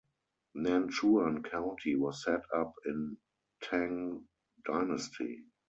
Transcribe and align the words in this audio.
Nanchuan 0.57 1.43
county 1.47 1.95
was 1.95 2.23
set 2.23 2.41
up 2.55 2.73
in 2.87 3.17
Tang 3.61 4.27
Dynasty. 4.65 5.43